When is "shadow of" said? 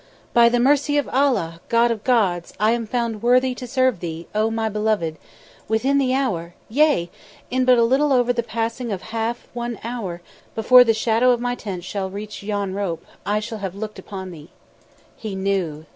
10.95-11.39